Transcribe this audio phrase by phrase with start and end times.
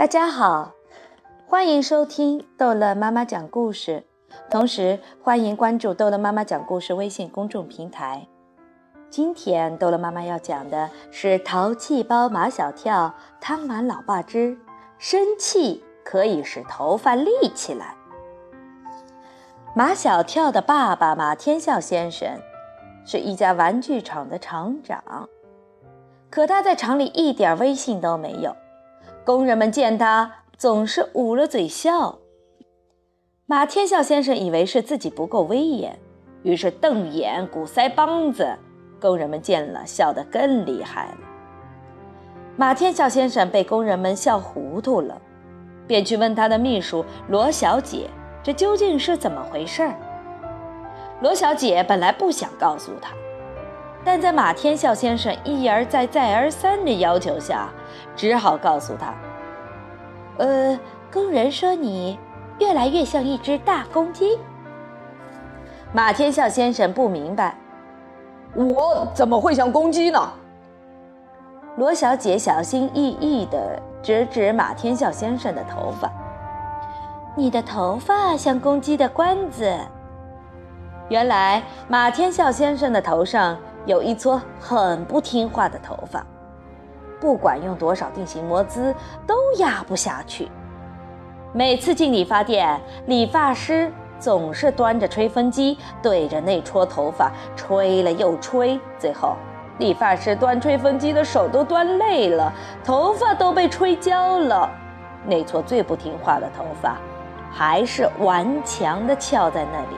[0.00, 0.72] 大家好，
[1.46, 4.02] 欢迎收听逗乐妈妈讲故事，
[4.48, 8.26] 同时欢迎关注逗乐妈妈讲故事微信公众平台。
[9.10, 14.56] 今天逗乐妈妈要讲的是《淘气包马小跳贪玩老爸之
[14.96, 17.94] 生气可以使头发立起来》。
[19.74, 22.26] 马小跳的爸爸马天笑先生
[23.04, 25.28] 是一家玩具厂的厂长，
[26.30, 28.56] 可他在厂里一点威信都没有。
[29.24, 32.18] 工人们见他总是捂了嘴笑。
[33.46, 35.98] 马天笑先生以为是自己不够威严，
[36.42, 38.56] 于是瞪眼、鼓腮帮子。
[39.00, 41.18] 工人们见了，笑得更厉害了。
[42.56, 45.20] 马天笑先生被工人们笑糊涂了，
[45.86, 48.08] 便去问他的秘书罗小姐
[48.44, 49.90] ：“这究竟是怎么回事？”
[51.22, 53.12] 罗小姐本来不想告诉他。
[54.02, 57.68] 但在马天笑先生一而再、再而三的要求下，
[58.16, 59.14] 只好告诉他
[60.38, 60.78] ：“呃，
[61.12, 62.18] 工人说你
[62.58, 64.38] 越来越像一只大公鸡。”
[65.92, 67.54] 马天笑先生不明白
[68.56, 70.32] ：“我怎么会像公鸡呢？”
[71.76, 76.10] 罗小姐小心翼翼地指指马天笑先生的头发
[77.36, 79.78] ：“你的头发像公鸡的冠子。”
[81.10, 83.58] 原来马天笑先生的头上。
[83.86, 86.24] 有一撮很不听话的头发，
[87.20, 88.94] 不管用多少定型摩丝
[89.26, 90.48] 都压不下去。
[91.52, 99.34] 每次进理发店，理发师总是端着吹风机对着那撮头发吹了又吹，最后
[99.78, 102.52] 理发师端吹风机的手都端累了，
[102.84, 104.70] 头发都被吹焦了。
[105.26, 106.96] 那撮最不听话的头发，
[107.50, 109.96] 还是顽强地翘在那里。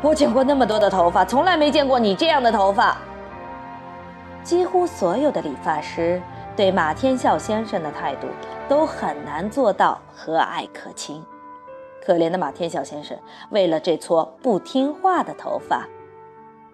[0.00, 2.96] 我剪过那么多的头发，从来没见过你这样的头发。
[4.44, 6.22] 几乎所有的理发师
[6.56, 8.28] 对马天笑先生的态度
[8.68, 11.22] 都很难做到和蔼可亲。
[12.00, 13.18] 可怜的马天笑先生，
[13.50, 15.84] 为了这撮不听话的头发，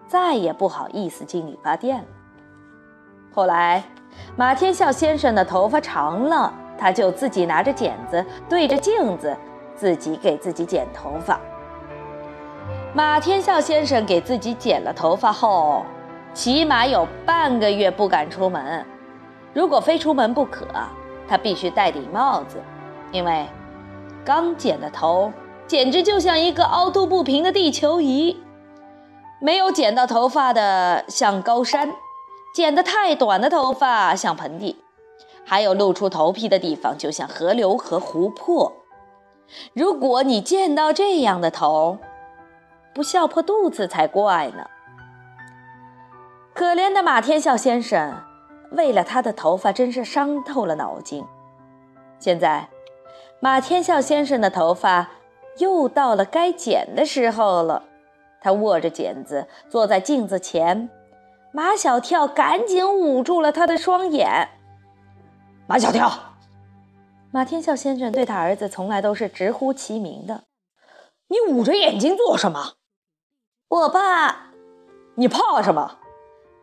[0.07, 2.05] 再也不好意思进理发店了。
[3.33, 3.83] 后来，
[4.37, 9.35] 马天笑先生的头发长了，他就自己拿着剪子，对着镜子，
[9.75, 11.37] 自己给自己剪头发。
[12.95, 15.83] 马天笑先生给自己剪了头发后，
[16.33, 18.85] 起码有半个月不敢出门。
[19.53, 20.65] 如果非出门不可，
[21.27, 22.55] 他必须戴顶帽子，
[23.11, 23.45] 因为
[24.23, 25.29] 刚剪的头
[25.67, 28.41] 简直就像一个凹凸不平的地球仪。
[29.41, 31.91] 没有剪到头发的像高山，
[32.53, 34.77] 剪得太短的头发像盆地，
[35.43, 38.71] 还有露出头皮的地方就像河流和湖泊。
[39.73, 41.97] 如果你见到这样的头，
[42.95, 44.65] 不笑破肚子才怪呢！
[46.53, 48.23] 可怜的马天笑先生，
[48.71, 51.25] 为了他的头发，真是伤透了脑筋。
[52.19, 52.69] 现在，
[53.41, 55.09] 马天笑先生的头发
[55.57, 57.83] 又到了该剪的时候了。
[58.39, 60.89] 他握着剪子，坐在镜子前。
[61.51, 64.47] 马小跳赶紧捂住了他的双眼。
[65.67, 66.09] 马小跳，
[67.31, 70.45] 马天笑先生对他儿子从来都是直呼其名的。
[71.27, 72.75] 你捂着眼睛做什么？
[73.67, 74.35] 我怕，
[75.15, 75.97] 你怕什么？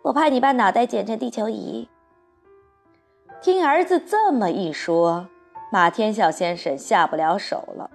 [0.02, 1.88] 我怕你把脑袋剪成地球仪。
[3.40, 5.26] 听儿子这么一说，
[5.72, 7.90] 马天笑先生下不了手了。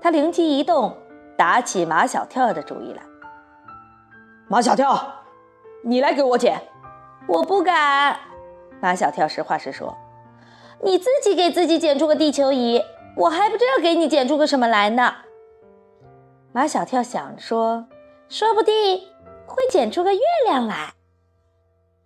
[0.00, 0.96] 他灵机一动，
[1.36, 3.02] 打起马小跳的主意来。
[4.48, 4.98] 马小跳，
[5.82, 6.58] 你来给我剪。
[7.26, 8.18] 我不敢。
[8.80, 9.94] 马小跳实话实说
[10.82, 12.82] ：“你自己给自己剪出个地球仪，
[13.16, 15.14] 我还不知道给你剪出个什么来呢。”
[16.52, 17.86] 马小跳想说。
[18.28, 18.74] 说不定
[19.46, 20.92] 会剪出个月亮来。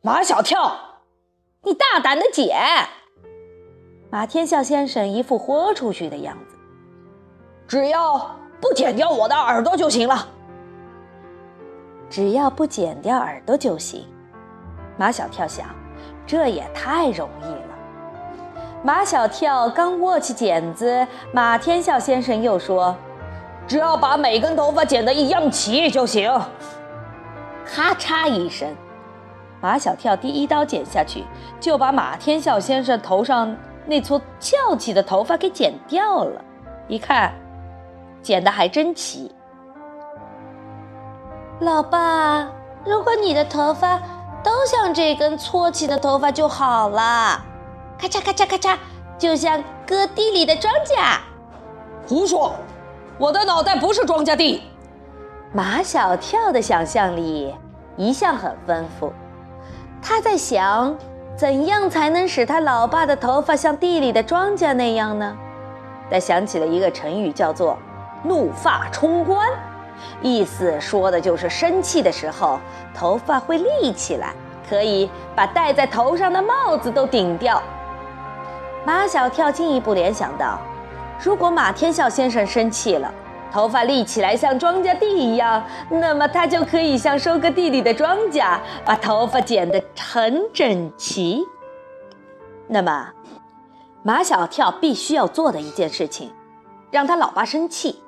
[0.03, 0.77] 马小跳，
[1.63, 2.57] 你大胆的剪！
[4.11, 6.57] 马天笑先生一副豁出去的样子。
[7.67, 10.29] 只要不剪掉我的耳朵就行了。
[12.09, 14.07] 只要不剪掉耳朵就行。
[14.97, 15.69] 马小跳想，
[16.27, 17.79] 这也太容易了。
[18.83, 22.97] 马小跳刚握起剪子，马天笑先生又说。
[23.69, 26.33] 只要把每根头发剪得一样齐就行。
[27.67, 28.75] 咔嚓一声，
[29.61, 31.23] 马小跳第一刀剪下去，
[31.61, 33.55] 就把马天笑先生头上
[33.85, 36.43] 那撮翘起的头发给剪掉了。
[36.89, 37.35] 一看，
[38.23, 39.31] 剪得还真齐。
[41.61, 42.49] 老爸，
[42.87, 44.01] 如果你的头发
[44.43, 47.45] 都像这根搓起的头发就好了。
[47.99, 48.79] 咔嚓咔嚓咔嚓，
[49.19, 51.19] 就像割地里的庄稼。
[52.07, 52.55] 胡说！
[53.19, 54.63] 我的脑袋不是庄稼地。
[55.53, 57.53] 马小跳的想象力
[57.97, 59.13] 一向很丰富，
[60.01, 60.97] 他在想
[61.37, 65.37] 怎样才能使他老爸的头发像地里的庄稼那样呢？
[66.11, 67.77] 他想起了一个成语，叫做
[68.23, 69.49] “怒发冲冠”，
[70.23, 72.61] 意思说的就是生气的时候
[72.95, 74.33] 头发会立起来，
[74.69, 77.61] 可以把戴在头上的帽子都顶掉。
[78.85, 80.59] 马小跳进一步联想到，
[81.21, 83.13] 如果马天笑先生生气了，
[83.51, 91.45] 头发立起来像庄稼地一样，那么他就可以像收割地里的庄稼，把头发剪得很整齐。
[92.69, 93.09] 那么，
[94.03, 96.31] 马小跳必须要做的一件事情，
[96.91, 98.03] 让他老爸生气。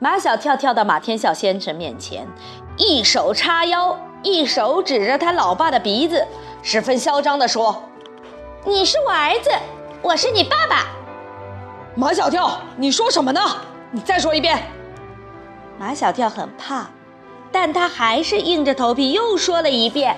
[0.00, 2.26] 马小跳跳到马天笑先生面前，
[2.76, 6.26] 一手叉腰，一手指着他老爸的鼻子，
[6.62, 7.84] 十分嚣张地说
[8.64, 9.50] ：“你是我儿子，
[10.02, 10.86] 我是你爸爸。”
[11.98, 13.40] 马小跳，你说什么呢？
[13.90, 14.56] 你再说一遍。
[15.80, 16.86] 马小跳很怕，
[17.50, 20.16] 但他还是硬着头皮又说了一遍：“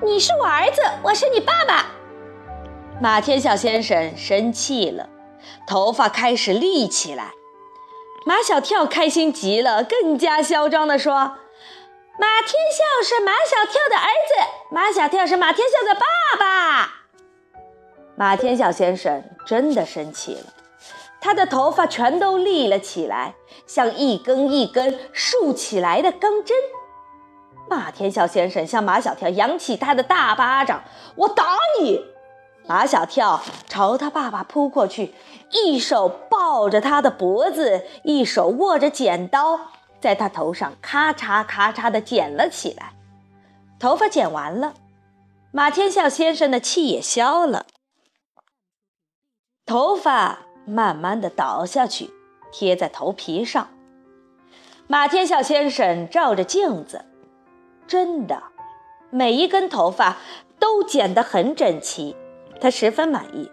[0.00, 1.86] 你是我儿子，我是你爸爸。”
[3.02, 5.08] 马天笑先生生气了，
[5.66, 7.32] 头发开始立起来。
[8.24, 11.14] 马小跳开心极了，更加嚣张地说
[12.16, 16.92] ：“马天笑是马小跳的儿子，马小跳是马天笑的爸爸。”
[18.14, 20.52] 马天笑先生真的生气了。
[21.20, 23.34] 他的头发全都立了起来，
[23.66, 26.56] 像一根一根竖起来的钢针。
[27.68, 30.82] 马天笑先生向马小跳扬起他的大巴掌
[31.14, 32.04] ：“我打你！”
[32.66, 35.14] 马小跳朝他爸爸扑过去，
[35.50, 39.60] 一手抱着他的脖子，一手握着剪刀，
[40.00, 42.94] 在他头上咔嚓咔嚓地剪了起来。
[43.78, 44.74] 头发剪完了，
[45.52, 47.66] 马天笑先生的气也消了，
[49.64, 50.49] 头发。
[50.64, 52.10] 慢慢的倒下去，
[52.52, 53.68] 贴在头皮上。
[54.86, 57.04] 马天笑先生照着镜子，
[57.86, 58.42] 真的，
[59.10, 60.16] 每一根头发
[60.58, 62.16] 都剪得很整齐，
[62.60, 63.50] 他十分满意，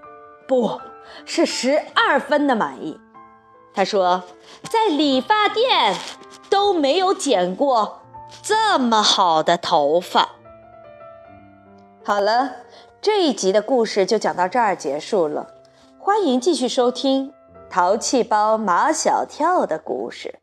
[0.48, 0.82] 不
[1.26, 3.00] 是十二分的满意。
[3.74, 4.24] 他说，
[4.64, 5.96] 在理发店
[6.50, 8.02] 都没有剪过
[8.42, 10.30] 这么好的头发。
[12.04, 12.56] 好了，
[13.00, 15.54] 这一集的故事就讲到这儿结束了。
[16.08, 17.28] 欢迎继续收听
[17.70, 20.40] 《淘气包马小跳》的故事。